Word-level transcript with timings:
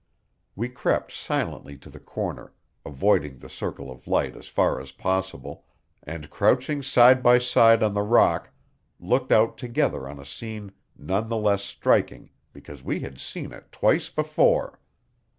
We 0.55 0.67
crept 0.67 1.11
silently 1.11 1.77
to 1.77 1.87
the 1.87 1.99
corner, 1.99 2.53
avoiding 2.83 3.37
the 3.37 3.51
circle 3.51 3.91
of 3.91 4.07
light 4.07 4.35
as 4.35 4.47
far 4.47 4.81
as 4.81 4.91
possible, 4.93 5.63
and, 6.01 6.31
crouching 6.31 6.81
side 6.81 7.21
by 7.21 7.37
side 7.37 7.83
on 7.83 7.93
the 7.93 8.01
rock, 8.01 8.49
looked 8.99 9.31
out 9.31 9.59
together 9.59 10.09
on 10.09 10.17
a 10.19 10.25
scene 10.25 10.71
none 10.97 11.29
the 11.29 11.37
less 11.37 11.61
striking 11.63 12.31
because 12.51 12.81
we 12.83 13.01
had 13.01 13.19
seen 13.19 13.51
it 13.53 13.71
twice 13.71 14.09
before. 14.09 14.79